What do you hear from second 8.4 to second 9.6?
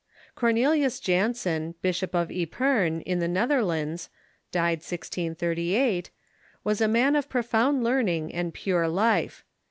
pure life.